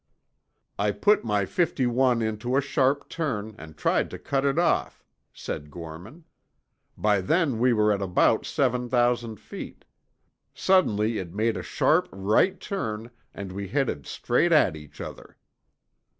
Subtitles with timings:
[0.79, 5.03] "I put my fifty one into a sharp turn and tried to cut it off,"
[5.31, 6.23] said Gorman.
[6.97, 9.85] "By then we were at about seven thousand feet,
[10.55, 15.37] Suddenly it made a sharp right turn and we headed straight at each other.